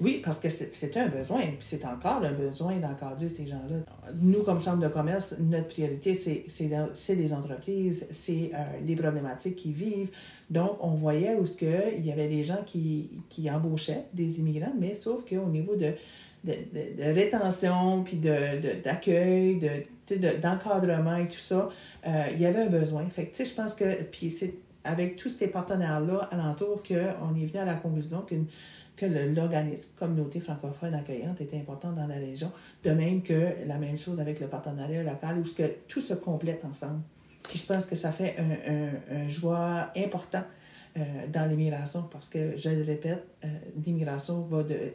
oui, 0.00 0.22
parce 0.24 0.38
que 0.40 0.48
c'est 0.48 0.96
un 0.96 1.08
besoin, 1.08 1.40
puis 1.40 1.58
c'est 1.60 1.84
encore 1.84 2.24
un 2.24 2.32
besoin 2.32 2.76
d'encadrer 2.76 3.28
ces 3.28 3.46
gens-là. 3.46 3.76
Nous, 4.18 4.42
comme 4.42 4.60
Chambre 4.60 4.82
de 4.82 4.88
commerce, 4.88 5.34
notre 5.38 5.68
priorité, 5.68 6.14
c'est 6.14 7.14
les 7.14 7.32
entreprises, 7.34 8.06
c'est 8.10 8.50
euh, 8.54 8.58
les 8.86 8.96
problématiques 8.96 9.56
qu'ils 9.56 9.74
vivent. 9.74 10.10
Donc, 10.48 10.78
on 10.80 10.94
voyait 10.94 11.34
où 11.34 11.44
que, 11.44 11.94
il 11.98 12.06
y 12.06 12.12
avait 12.12 12.28
des 12.28 12.44
gens 12.44 12.62
qui, 12.64 13.10
embauchaient 13.50 14.06
des 14.14 14.40
immigrants, 14.40 14.72
mais 14.78 14.94
sauf 14.94 15.28
qu'au 15.28 15.46
niveau 15.46 15.76
de, 15.76 15.92
rétention, 16.98 18.02
puis 18.02 18.16
d'accueil, 18.16 19.58
de, 19.58 20.36
d'encadrement 20.40 21.16
et 21.16 21.28
tout 21.28 21.38
ça, 21.38 21.68
euh, 22.06 22.24
il 22.32 22.40
y 22.40 22.46
avait 22.46 22.62
un 22.62 22.70
besoin. 22.70 23.04
Fait 23.10 23.26
que, 23.26 23.36
tu 23.36 23.44
sais, 23.44 23.50
je 23.50 23.54
pense 23.54 23.74
que, 23.74 24.02
puis 24.04 24.30
c'est 24.30 24.54
avec 24.84 25.16
tous 25.16 25.28
ces 25.28 25.48
partenaires-là 25.48 26.28
alentour 26.32 26.82
qu'on 26.82 27.34
est 27.34 27.44
venu 27.44 27.58
à 27.58 27.64
la 27.64 27.74
conclusion 27.74 28.22
qu'une 28.22 28.46
que 29.00 29.06
l'organisme 29.06 29.90
communauté 29.98 30.40
francophone 30.40 30.94
accueillante 30.94 31.40
était 31.40 31.56
important 31.56 31.92
dans 31.92 32.06
la 32.06 32.16
région, 32.16 32.52
de 32.84 32.90
même 32.90 33.22
que 33.22 33.54
la 33.66 33.78
même 33.78 33.98
chose 33.98 34.20
avec 34.20 34.40
le 34.40 34.46
partenariat 34.46 35.02
local, 35.02 35.38
où 35.38 35.44
ce 35.44 35.54
que 35.54 35.70
tout 35.88 36.00
se 36.00 36.14
complète 36.14 36.64
ensemble. 36.64 37.00
Puis 37.42 37.58
je 37.58 37.66
pense 37.66 37.86
que 37.86 37.96
ça 37.96 38.12
fait 38.12 38.36
un, 38.38 38.72
un, 38.72 39.24
un 39.24 39.28
joie 39.28 39.90
important 39.96 40.44
euh, 40.96 41.02
dans 41.32 41.48
l'immigration 41.48 42.02
parce 42.10 42.28
que, 42.28 42.56
je 42.56 42.68
le 42.68 42.82
répète, 42.82 43.36
euh, 43.44 43.48
l'immigration 43.86 44.42
va, 44.42 44.64
de, 44.64 44.92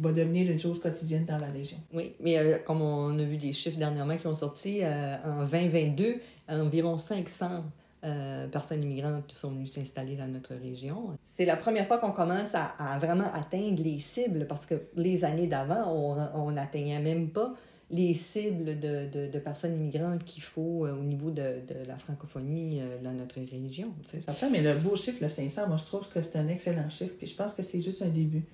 va 0.00 0.12
devenir 0.12 0.50
une 0.50 0.58
chose 0.58 0.80
quotidienne 0.80 1.26
dans 1.26 1.38
la 1.38 1.46
région. 1.46 1.78
Oui, 1.94 2.16
mais 2.18 2.38
euh, 2.38 2.58
comme 2.58 2.82
on 2.82 3.16
a 3.16 3.22
vu 3.22 3.36
des 3.36 3.52
chiffres 3.52 3.78
dernièrement 3.78 4.16
qui 4.16 4.26
ont 4.26 4.34
sorti, 4.34 4.80
en 4.84 5.44
2022, 5.44 6.16
environ 6.48 6.98
500 6.98 7.64
euh, 8.04 8.46
personnes 8.48 8.82
immigrantes 8.82 9.26
qui 9.26 9.36
sont 9.36 9.50
venues 9.50 9.66
s'installer 9.66 10.16
dans 10.16 10.28
notre 10.28 10.54
région. 10.54 11.16
C'est 11.22 11.44
la 11.44 11.56
première 11.56 11.86
fois 11.86 11.98
qu'on 11.98 12.12
commence 12.12 12.54
à, 12.54 12.98
vraiment 12.98 13.32
atteindre 13.34 13.82
les 13.82 13.98
cibles 13.98 14.46
parce 14.46 14.66
que 14.66 14.74
les 14.96 15.24
années 15.24 15.46
d'avant, 15.46 15.92
on 16.34 16.50
n'atteignait 16.50 17.00
même 17.00 17.30
pas 17.30 17.54
les 17.90 18.12
cibles 18.14 18.78
de, 18.78 19.06
de, 19.06 19.30
de 19.30 19.38
personnes 19.38 19.74
immigrantes 19.74 20.22
qu'il 20.24 20.42
faut 20.42 20.84
euh, 20.84 20.92
au 20.92 21.02
niveau 21.02 21.30
de, 21.30 21.62
de, 21.66 21.86
la 21.86 21.96
francophonie 21.96 22.80
euh, 22.80 22.98
dans 23.02 23.12
notre 23.12 23.36
région. 23.40 23.94
C'est 24.04 24.20
certain, 24.20 24.50
mais 24.50 24.60
le 24.60 24.74
beau 24.74 24.94
chiffre, 24.94 25.18
le 25.22 25.28
500, 25.28 25.68
moi 25.68 25.76
je 25.76 25.84
trouve 25.84 26.08
que 26.08 26.20
c'est 26.20 26.36
un 26.36 26.48
excellent 26.48 26.88
chiffre, 26.90 27.14
puis 27.16 27.26
je 27.26 27.34
pense 27.34 27.54
que 27.54 27.62
c'est 27.62 27.80
juste 27.80 28.02
un 28.02 28.08
début. 28.08 28.44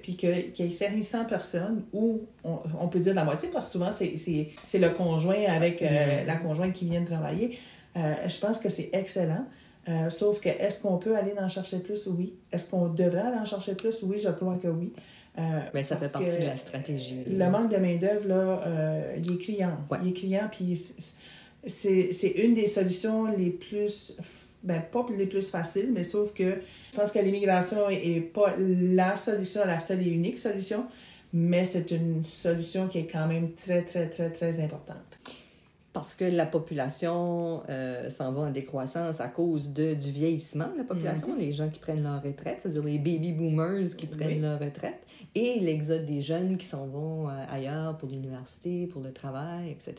Puis 0.00 0.16
qu'il 0.16 0.52
y 0.56 0.62
ait 0.62 0.72
500 0.72 1.24
personnes 1.24 1.82
ou 1.92 2.20
on, 2.44 2.60
on, 2.80 2.86
peut 2.86 3.00
dire 3.00 3.14
la 3.14 3.24
moitié, 3.24 3.48
parce 3.52 3.66
que 3.66 3.72
souvent 3.72 3.90
c'est 3.90 4.78
le 4.78 4.90
conjoint 4.90 5.44
avec 5.48 5.80
la 5.80 6.36
conjointe 6.36 6.72
qui 6.72 6.84
vient 6.84 7.00
de 7.00 7.06
travailler. 7.06 7.58
Euh, 7.96 8.28
je 8.28 8.38
pense 8.38 8.58
que 8.58 8.68
c'est 8.68 8.90
excellent. 8.92 9.46
Euh, 9.88 10.10
sauf 10.10 10.40
que 10.40 10.48
est-ce 10.48 10.80
qu'on 10.80 10.98
peut 10.98 11.16
aller 11.16 11.34
en 11.38 11.48
chercher 11.48 11.80
plus? 11.80 12.06
Oui. 12.06 12.34
Est-ce 12.52 12.70
qu'on 12.70 12.88
devrait 12.88 13.22
aller 13.22 13.38
en 13.38 13.44
chercher 13.44 13.74
plus? 13.74 14.02
Oui, 14.02 14.18
je 14.22 14.30
crois 14.30 14.56
que 14.56 14.68
oui. 14.68 14.92
Euh, 15.38 15.60
Mais 15.74 15.82
ça 15.82 15.96
fait 15.96 16.12
partie 16.12 16.38
de 16.38 16.46
la 16.46 16.56
stratégie. 16.56 17.24
Le 17.26 17.50
manque 17.50 17.70
de 17.70 17.78
main-d'œuvre, 17.78 18.28
là, 18.28 18.62
il 19.16 19.32
est 19.32 19.38
criant. 19.38 19.76
Il 20.02 20.08
est 20.08 20.12
criant, 20.12 20.48
puis 20.50 20.80
c'est 21.66 22.34
une 22.36 22.54
des 22.54 22.66
solutions 22.66 23.26
les 23.26 23.50
plus. 23.50 24.16
Ben, 24.62 24.80
pas 24.80 25.04
les 25.18 25.26
plus 25.26 25.50
faciles, 25.50 25.90
mais 25.92 26.04
sauf 26.04 26.32
que 26.34 26.60
je 26.92 26.96
pense 26.96 27.10
que 27.10 27.18
l'immigration 27.18 27.88
n'est 27.90 28.20
pas 28.20 28.54
la 28.56 29.16
solution, 29.16 29.62
la 29.66 29.80
seule 29.80 30.06
et 30.06 30.08
unique 30.08 30.38
solution, 30.38 30.86
mais 31.32 31.64
c'est 31.64 31.90
une 31.90 32.22
solution 32.24 32.86
qui 32.86 33.00
est 33.00 33.08
quand 33.08 33.26
même 33.26 33.50
très, 33.54 33.82
très, 33.82 34.08
très, 34.08 34.30
très 34.30 34.62
importante 34.62 35.18
parce 35.92 36.14
que 36.14 36.24
la 36.24 36.46
population 36.46 37.62
euh, 37.68 38.08
s'en 38.08 38.32
va 38.32 38.42
en 38.42 38.50
décroissance 38.50 39.20
à 39.20 39.28
cause 39.28 39.74
de, 39.74 39.92
du 39.92 40.10
vieillissement 40.10 40.68
de 40.72 40.78
la 40.78 40.84
population, 40.84 41.28
mhm. 41.28 41.38
les 41.38 41.52
gens 41.52 41.68
qui 41.68 41.80
prennent 41.80 42.02
leur 42.02 42.22
retraite, 42.22 42.60
c'est-à-dire 42.60 42.82
les 42.82 42.98
baby 42.98 43.32
boomers 43.32 43.96
qui 43.98 44.06
prennent 44.06 44.40
leur 44.40 44.58
retraite, 44.58 45.06
et 45.34 45.60
l'exode 45.60 46.06
des 46.06 46.22
jeunes 46.22 46.56
qui 46.56 46.64
s'en 46.64 46.86
vont 46.86 47.28
euh, 47.28 47.32
ailleurs 47.48 47.98
pour 47.98 48.08
l'université, 48.08 48.86
pour 48.86 49.02
le 49.02 49.12
travail, 49.12 49.70
etc. 49.70 49.94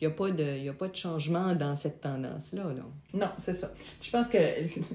Il 0.00 0.06
n'y 0.06 0.06
a, 0.06 0.10
pas 0.10 0.30
de, 0.30 0.68
a 0.68 0.72
pas 0.74 0.88
de 0.88 0.96
changement 0.96 1.54
dans 1.54 1.74
cette 1.74 2.02
tendance-là. 2.02 2.64
Là. 2.64 2.84
Non, 3.14 3.28
c'est 3.38 3.54
ça. 3.54 3.72
Je 4.02 4.10
pense 4.10 4.28
que 4.28 4.38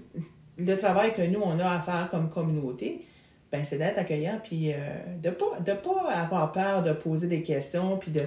le 0.60 0.78
travail 0.78 1.12
que 1.14 1.24
nous, 1.24 1.42
on 1.44 1.58
a 1.60 1.70
à 1.70 1.80
faire 1.80 2.08
comme 2.12 2.30
communauté, 2.30 3.04
ben, 3.52 3.66
c'est 3.66 3.80
d'être 3.80 3.98
accueillant, 3.98 4.40
puis 4.44 4.74
euh, 4.74 4.78
de 5.22 5.30
ne 5.30 5.34
pas, 5.34 5.60
de 5.60 5.74
pas 5.74 6.12
avoir 6.12 6.52
peur 6.52 6.84
de 6.84 6.94
poser 6.94 7.28
des 7.28 7.42
questions, 7.42 7.98
puis 7.98 8.12
de 8.12 8.22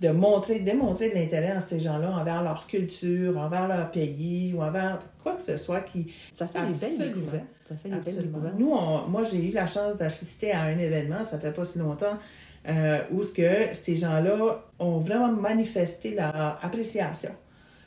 de 0.00 0.10
montrer, 0.10 0.60
démontrer 0.60 1.10
de 1.10 1.14
l'intérêt 1.14 1.50
à 1.50 1.60
ces 1.60 1.80
gens-là 1.80 2.10
envers 2.10 2.42
leur 2.42 2.66
culture, 2.66 3.36
envers 3.36 3.66
leur 3.66 3.90
pays 3.90 4.54
ou 4.56 4.62
envers 4.62 5.00
quoi 5.22 5.34
que 5.34 5.42
ce 5.42 5.56
soit 5.56 5.80
qui... 5.80 6.12
Ça 6.30 6.46
fait 6.46 6.60
des 6.60 6.78
belles 6.78 6.98
découvertes. 6.98 7.44
Ça 7.68 7.74
fait 7.76 7.88
des 7.88 7.98
belles 7.98 8.22
découvertes. 8.22 8.54
Nous, 8.58 8.70
moi, 9.08 9.24
j'ai 9.24 9.48
eu 9.48 9.52
la 9.52 9.66
chance 9.66 9.96
d'assister 9.96 10.52
à 10.52 10.62
un 10.62 10.78
événement, 10.78 11.24
ça 11.24 11.38
fait 11.38 11.52
pas 11.52 11.64
si 11.64 11.78
longtemps, 11.78 12.16
euh, 12.68 13.00
où 13.12 13.22
ce 13.22 13.32
que 13.32 13.74
ces 13.74 13.96
gens-là 13.96 14.62
ont 14.78 14.98
vraiment 14.98 15.32
manifesté 15.32 16.14
leur 16.14 16.58
appréciation. 16.64 17.30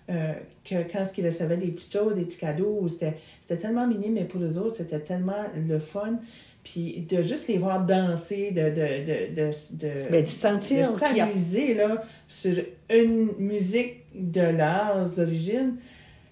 Euh, 0.10 0.34
que 0.66 0.76
quand 0.92 1.06
ils 1.18 1.26
recevaient 1.26 1.58
des 1.58 1.72
petites 1.72 1.94
choses, 1.94 2.16
des 2.16 2.26
petits 2.26 2.40
cadeaux, 2.40 2.86
c'était 2.90 3.16
tellement 3.58 3.88
minime, 3.88 4.16
mais 4.16 4.26
pour 4.26 4.42
les 4.42 4.58
autres, 4.58 4.76
c'était 4.76 5.00
tellement 5.00 5.44
le 5.56 5.80
fun. 5.80 6.20
Puis 6.64 7.06
de 7.10 7.22
juste 7.24 7.48
les 7.48 7.58
voir 7.58 7.86
danser, 7.86 8.52
de, 8.52 8.70
de, 8.70 9.36
de, 9.36 9.52
de, 9.78 10.10
ben, 10.12 10.22
de 10.22 10.28
sentir 10.28 10.86
s'amuser 10.86 11.74
là, 11.74 12.04
sur 12.28 12.56
une 12.90 13.32
musique 13.40 14.04
de 14.14 14.42
leurs 14.42 15.20
origines, 15.20 15.78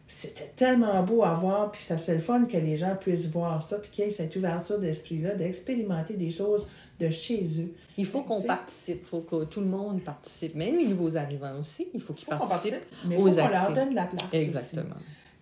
c'était 0.07 0.51
tellement 0.55 1.01
beau 1.03 1.23
à 1.23 1.33
voir, 1.35 1.71
puis 1.71 1.83
ça 1.83 1.95
c'est 1.97 2.15
le 2.15 2.19
fun 2.19 2.45
que 2.45 2.57
les 2.57 2.77
gens 2.77 2.95
puissent 2.95 3.27
voir 3.27 3.61
ça, 3.61 3.77
puis 3.77 3.91
qu'il 3.91 4.05
y 4.05 4.07
ait 4.07 4.11
cette 4.11 4.35
ouverture 4.35 4.79
d'esprit-là, 4.79 5.35
d'expérimenter 5.35 6.15
des 6.15 6.31
choses 6.31 6.67
de 6.99 7.11
chez 7.11 7.45
eux. 7.61 7.73
Il 7.97 8.05
faut 8.05 8.21
qu'on 8.21 8.41
participe, 8.41 8.99
il 9.01 9.05
faut 9.05 9.21
que 9.21 9.45
tout 9.45 9.61
le 9.61 9.67
monde 9.67 10.03
participe, 10.03 10.55
même 10.55 10.77
les 10.77 10.87
nouveaux 10.87 11.15
arrivants 11.15 11.59
aussi, 11.59 11.89
il 11.93 12.01
faut 12.01 12.13
qu'ils 12.13 12.27
participent. 12.27 12.75
mais 13.07 13.15
il 13.15 13.21
faut 13.21 13.35
qu'on 13.35 13.47
leur 13.49 13.71
donne 13.73 13.93
la 13.93 14.05
place. 14.05 14.29
Exactement. 14.33 14.95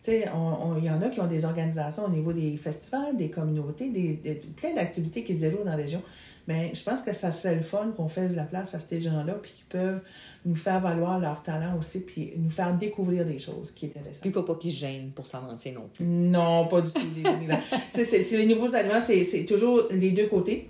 Il 0.08 0.84
y 0.84 0.90
en 0.90 1.02
a 1.02 1.10
qui 1.10 1.20
ont 1.20 1.28
des 1.28 1.46
organisations 1.46 2.06
au 2.06 2.10
niveau 2.10 2.34
des 2.34 2.58
festivals, 2.58 3.16
des 3.18 3.30
communautés, 3.30 3.90
des, 3.90 4.42
plein 4.56 4.74
d'activités 4.74 5.24
qui 5.24 5.36
se 5.36 5.42
déroulent 5.42 5.66
dans 5.66 5.72
la 5.72 5.78
région. 5.78 6.02
Mais 6.48 6.72
je 6.74 6.82
pense 6.82 7.02
que 7.02 7.12
ça 7.12 7.34
serait 7.34 7.56
le 7.56 7.62
fun 7.62 7.92
qu'on 7.98 8.08
fasse 8.08 8.32
de 8.32 8.38
la 8.38 8.46
place 8.46 8.74
à 8.74 8.80
ces 8.80 9.02
gens-là, 9.02 9.34
puis 9.34 9.52
qu'ils 9.52 9.66
peuvent 9.66 10.00
nous 10.46 10.56
faire 10.56 10.80
valoir 10.80 11.20
leur 11.20 11.44
talent 11.44 11.78
aussi, 11.78 12.06
puis 12.06 12.32
nous 12.38 12.50
faire 12.50 12.74
découvrir 12.74 13.26
des 13.26 13.38
choses 13.38 13.72
qui 13.72 13.86
est 13.86 13.90
intéressantes. 13.90 14.24
Il 14.24 14.30
ne 14.30 14.34
faut 14.34 14.44
pas 14.44 14.56
qu'ils 14.56 14.72
se 14.72 14.78
gênent 14.78 15.12
pour 15.12 15.26
s'avancer 15.26 15.74
non 15.74 15.90
plus. 15.94 16.06
Non, 16.06 16.68
pas 16.68 16.82
du 16.82 16.92
tout. 16.92 17.02
c'est, 17.92 18.32
les 18.32 18.46
nouveaux 18.46 18.74
aliments, 18.74 19.02
c'est 19.02 19.46
toujours 19.46 19.90
les 19.92 20.12
deux 20.12 20.28
côtés. 20.28 20.70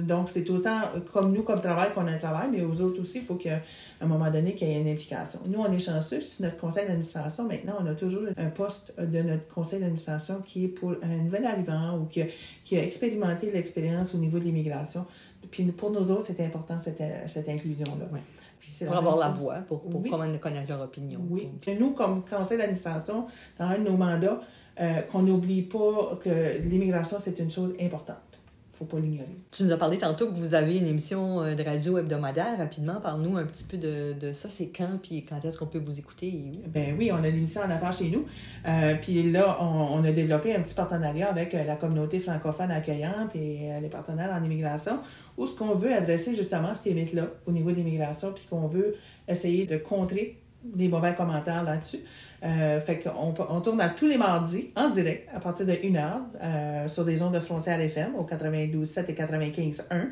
Donc, 0.00 0.28
c'est 0.28 0.48
autant 0.50 0.80
comme 1.12 1.32
nous, 1.32 1.42
comme 1.42 1.60
travail, 1.60 1.92
qu'on 1.92 2.06
a 2.06 2.12
un 2.12 2.18
travail, 2.18 2.48
mais 2.50 2.62
aux 2.62 2.80
autres 2.80 3.00
aussi, 3.00 3.18
il 3.18 3.24
faut 3.24 3.34
qu'à 3.34 3.60
un 4.00 4.06
moment 4.06 4.30
donné, 4.30 4.54
qu'il 4.54 4.68
y 4.68 4.72
ait 4.72 4.80
une 4.80 4.88
implication. 4.88 5.40
Nous, 5.46 5.58
on 5.58 5.70
est 5.70 5.78
chanceux, 5.78 6.20
c'est 6.20 6.42
notre 6.42 6.56
conseil 6.56 6.86
d'administration. 6.86 7.44
Maintenant, 7.44 7.74
on 7.80 7.86
a 7.86 7.94
toujours 7.94 8.22
un 8.36 8.50
poste 8.50 8.98
de 8.98 9.22
notre 9.22 9.46
conseil 9.48 9.80
d'administration 9.80 10.42
qui 10.44 10.64
est 10.64 10.68
pour 10.68 10.94
un 11.02 11.22
nouvel 11.22 11.44
arrivant 11.44 11.98
ou 11.98 12.06
qui 12.06 12.22
a, 12.22 12.26
qui 12.64 12.76
a 12.76 12.82
expérimenté 12.82 13.50
l'expérience 13.52 14.14
au 14.14 14.18
niveau 14.18 14.38
de 14.38 14.44
l'immigration. 14.44 15.06
Puis 15.50 15.64
pour 15.64 15.90
nous 15.90 16.10
autres, 16.10 16.26
c'est 16.26 16.40
important, 16.44 16.78
cette, 16.82 17.02
cette 17.26 17.48
inclusion-là. 17.48 18.06
Pour 18.86 18.96
avoir 18.96 19.16
la 19.16 19.28
voix, 19.28 19.54
pour, 19.66 19.82
pour 19.82 20.02
connaître 20.40 20.68
leur 20.68 20.80
opinion. 20.80 21.20
Oui. 21.28 21.48
nous, 21.78 21.92
comme 21.92 22.24
conseil 22.24 22.58
d'administration, 22.58 23.26
dans 23.58 23.64
un 23.66 23.78
de 23.78 23.84
nos 23.84 23.96
mandats, 23.96 24.40
euh, 24.80 25.02
qu'on 25.02 25.22
n'oublie 25.22 25.62
pas 25.62 26.18
que 26.22 26.58
l'immigration, 26.62 27.18
c'est 27.20 27.38
une 27.40 27.50
chose 27.50 27.74
importante 27.80 28.31
pas 28.84 28.98
l'ignorer. 28.98 29.36
Tu 29.50 29.64
nous 29.64 29.72
as 29.72 29.76
parlé 29.76 29.98
tantôt 29.98 30.28
que 30.28 30.34
vous 30.34 30.54
avez 30.54 30.78
une 30.78 30.86
émission 30.86 31.40
euh, 31.40 31.54
de 31.54 31.62
radio 31.62 31.98
hebdomadaire. 31.98 32.58
Rapidement, 32.58 33.00
parle-nous 33.00 33.36
un 33.36 33.44
petit 33.44 33.64
peu 33.64 33.76
de, 33.76 34.12
de 34.12 34.32
ça. 34.32 34.48
C'est 34.50 34.68
quand, 34.68 34.98
puis 35.02 35.24
quand 35.24 35.44
est-ce 35.44 35.58
qu'on 35.58 35.66
peut 35.66 35.82
vous 35.84 35.98
écouter 35.98 36.26
et 36.28 36.52
où? 36.56 36.68
Ben 36.68 36.96
oui, 36.98 37.10
on 37.12 37.22
a 37.22 37.28
l'émission 37.28 37.62
en 37.62 37.70
affaires 37.70 37.92
chez 37.92 38.10
nous. 38.10 38.26
Euh, 38.66 38.94
puis 39.00 39.30
là, 39.30 39.58
on, 39.62 40.02
a 40.04 40.12
développé 40.12 40.54
un 40.54 40.60
petit 40.60 40.74
partenariat 40.74 41.28
avec 41.28 41.54
euh, 41.54 41.64
la 41.64 41.76
communauté 41.76 42.18
francophone 42.18 42.70
accueillante 42.70 43.34
et 43.36 43.70
les 43.80 43.88
partenaires 43.88 44.32
en 44.32 44.44
immigration, 44.44 44.98
où 45.38 45.46
ce 45.46 45.54
qu'on 45.56 45.74
veut 45.74 45.92
adresser 45.92 46.34
justement 46.34 46.74
ces 46.74 46.92
mythes-là 46.94 47.28
au 47.46 47.52
niveau 47.52 47.70
de 47.70 47.76
l'immigration, 47.76 48.32
puis 48.32 48.46
qu'on 48.50 48.66
veut 48.66 48.96
essayer 49.28 49.66
de 49.66 49.76
contrer 49.76 50.41
les 50.76 50.88
mauvais 50.88 51.14
commentaires 51.14 51.64
là-dessus. 51.64 52.00
Euh, 52.44 52.80
fait 52.80 52.98
qu'on 52.98 53.34
on 53.48 53.60
tourne 53.60 53.80
à 53.80 53.88
tous 53.88 54.08
les 54.08 54.16
mardis 54.16 54.72
en 54.74 54.90
direct 54.90 55.28
à 55.32 55.38
partir 55.38 55.64
de 55.64 55.72
1h 55.72 56.20
euh, 56.42 56.88
sur 56.88 57.04
des 57.04 57.22
ondes 57.22 57.34
de 57.34 57.40
frontières 57.40 57.80
FM 57.80 58.16
au 58.16 58.24
92.7 58.24 59.10
et 59.10 59.14
95.1. 59.14 60.08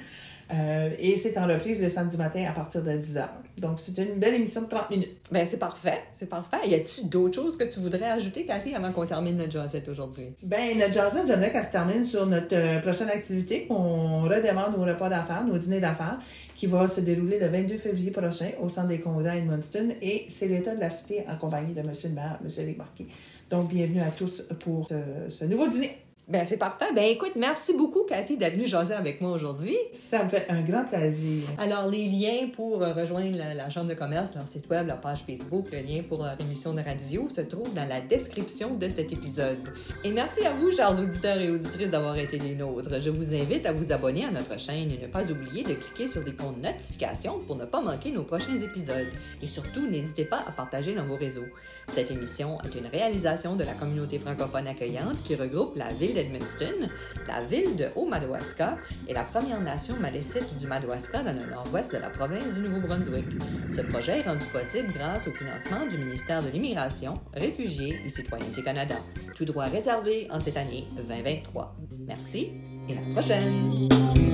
Euh, 0.52 0.90
et 0.98 1.16
c'est 1.16 1.38
en 1.38 1.46
reprise 1.46 1.80
le 1.80 1.88
samedi 1.88 2.16
matin 2.16 2.44
à 2.48 2.52
partir 2.52 2.82
de 2.82 2.90
10h. 2.90 3.24
Donc, 3.58 3.78
c'est 3.78 3.96
une 3.98 4.18
belle 4.18 4.34
émission 4.34 4.62
de 4.62 4.68
30 4.68 4.90
minutes. 4.90 5.16
Bien, 5.30 5.44
c'est 5.44 5.58
parfait. 5.58 6.00
C'est 6.12 6.28
parfait. 6.28 6.56
Y 6.66 6.74
a-t-il 6.74 7.08
d'autres 7.08 7.34
choses 7.34 7.56
que 7.56 7.64
tu 7.64 7.80
voudrais 7.80 8.08
ajouter, 8.10 8.44
Cathy, 8.44 8.74
avant 8.74 8.92
qu'on 8.92 9.06
termine 9.06 9.36
notre 9.36 9.52
jazzette 9.52 9.88
aujourd'hui? 9.88 10.34
Bien, 10.42 10.74
notre 10.76 10.92
jazzette, 10.92 11.26
j'aimerais 11.26 11.52
qu'elle 11.52 11.64
se 11.64 11.70
termine 11.70 12.04
sur 12.04 12.26
notre 12.26 12.54
euh, 12.54 12.80
prochaine 12.80 13.10
activité, 13.10 13.66
qu'on 13.66 14.22
redémarre 14.22 14.76
nos 14.76 14.84
repas 14.84 15.08
d'affaires, 15.08 15.44
nos 15.44 15.58
dîners 15.58 15.80
d'affaires, 15.80 16.18
qui 16.56 16.66
va 16.66 16.88
se 16.88 17.00
dérouler 17.00 17.38
le 17.38 17.48
22 17.48 17.76
février 17.76 18.10
prochain 18.10 18.50
au 18.60 18.68
Centre 18.68 18.88
des 18.88 19.00
congrès 19.00 19.30
à 19.30 19.36
Edmundston. 19.36 19.90
Et 20.02 20.26
c'est 20.28 20.48
l'État 20.48 20.74
de 20.74 20.80
la 20.80 20.90
Cité 20.90 21.24
en 21.28 21.36
compagnie 21.36 21.74
de 21.74 21.80
M. 21.80 21.92
le 22.04 22.10
maire, 22.10 22.38
M. 22.42 22.50
Eric 22.58 22.78
Marquis. 22.78 23.06
Donc, 23.50 23.68
bienvenue 23.68 24.00
à 24.00 24.10
tous 24.10 24.46
pour 24.60 24.88
ce 25.28 25.44
nouveau 25.44 25.68
dîner. 25.68 26.09
Ben, 26.30 26.44
c'est 26.44 26.58
parfait. 26.58 26.84
Ben, 26.94 27.02
écoute, 27.02 27.32
merci 27.34 27.76
beaucoup, 27.76 28.04
Cathy, 28.04 28.36
d'être 28.36 28.54
venue 28.54 28.68
jaser 28.68 28.94
avec 28.94 29.20
moi 29.20 29.32
aujourd'hui. 29.32 29.76
Ça 29.92 30.22
me 30.22 30.28
fait 30.28 30.46
un 30.48 30.60
grand 30.60 30.84
plaisir. 30.84 31.42
Alors, 31.58 31.88
les 31.88 32.06
liens 32.06 32.50
pour 32.54 32.84
euh, 32.84 32.92
rejoindre 32.92 33.36
la, 33.36 33.68
Chambre 33.68 33.88
de 33.88 33.94
commerce, 33.94 34.36
leur 34.36 34.48
site 34.48 34.70
web, 34.70 34.86
leur 34.86 35.00
page 35.00 35.24
Facebook, 35.26 35.66
le 35.72 35.80
lien 35.80 36.02
pour 36.08 36.22
leur 36.22 36.40
émission 36.40 36.72
de 36.72 36.82
radio 36.82 37.28
se 37.28 37.40
trouvent 37.40 37.74
dans 37.74 37.84
la 37.84 38.00
description 38.00 38.76
de 38.76 38.88
cet 38.88 39.12
épisode. 39.12 39.58
Et 40.04 40.12
merci 40.12 40.46
à 40.46 40.52
vous, 40.52 40.70
chers 40.70 40.96
auditeurs 40.96 41.40
et 41.40 41.50
auditrices, 41.50 41.90
d'avoir 41.90 42.16
été 42.16 42.38
les 42.38 42.54
nôtres. 42.54 43.00
Je 43.00 43.10
vous 43.10 43.34
invite 43.34 43.66
à 43.66 43.72
vous 43.72 43.90
abonner 43.90 44.24
à 44.24 44.30
notre 44.30 44.56
chaîne 44.56 44.92
et 44.92 44.98
ne 45.02 45.08
pas 45.08 45.24
oublier 45.24 45.64
de 45.64 45.74
cliquer 45.74 46.06
sur 46.06 46.22
l'icône 46.22 46.60
notification 46.62 47.40
pour 47.40 47.56
ne 47.56 47.64
pas 47.64 47.80
manquer 47.80 48.12
nos 48.12 48.22
prochains 48.22 48.58
épisodes. 48.58 49.08
Et 49.42 49.46
surtout, 49.46 49.88
n'hésitez 49.88 50.26
pas 50.26 50.44
à 50.46 50.52
partager 50.52 50.94
dans 50.94 51.06
vos 51.06 51.16
réseaux. 51.16 51.46
Cette 51.92 52.12
émission 52.12 52.58
est 52.62 52.78
une 52.78 52.86
réalisation 52.86 53.56
de 53.56 53.64
la 53.64 53.74
communauté 53.74 54.20
francophone 54.20 54.68
accueillante 54.68 55.20
qui 55.24 55.34
regroupe 55.34 55.74
la 55.74 55.90
ville 55.90 56.19
d'Edmundston, 56.22 56.88
la 57.28 57.42
ville 57.44 57.76
de 57.76 57.86
Haut-Madawaska 57.96 58.76
et 59.08 59.14
la 59.14 59.24
Première 59.24 59.60
Nation 59.60 59.94
malécite 60.00 60.56
du 60.58 60.66
Madawaska 60.66 61.22
dans 61.22 61.32
le 61.32 61.50
nord-ouest 61.50 61.92
de 61.92 61.98
la 61.98 62.10
province 62.10 62.54
du 62.54 62.60
Nouveau-Brunswick. 62.60 63.26
Ce 63.74 63.80
projet 63.82 64.20
est 64.20 64.22
rendu 64.22 64.44
possible 64.46 64.92
grâce 64.92 65.26
au 65.26 65.32
financement 65.32 65.86
du 65.86 65.98
ministère 65.98 66.42
de 66.42 66.50
l'Immigration, 66.50 67.14
Réfugiés 67.34 67.98
et 68.04 68.08
Citoyenneté 68.08 68.62
Canada, 68.62 68.96
tout 69.34 69.44
droit 69.44 69.64
réservé 69.64 70.28
en 70.30 70.40
cette 70.40 70.56
année 70.56 70.84
2023. 70.96 71.76
Merci 72.06 72.52
et 72.88 72.92
à 72.92 73.00
la 73.08 73.20
prochaine! 73.20 74.29